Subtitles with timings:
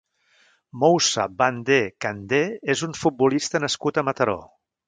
[0.83, 4.39] Moussa Bandeh Kandeh és un futbolista nascut a Mataró.